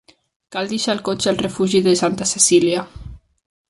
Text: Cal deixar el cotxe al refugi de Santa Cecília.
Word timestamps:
Cal 0.55 0.69
deixar 0.71 0.95
el 0.95 1.03
cotxe 1.09 1.31
al 1.33 1.39
refugi 1.43 1.85
de 1.91 1.97
Santa 2.03 2.31
Cecília. 2.35 2.87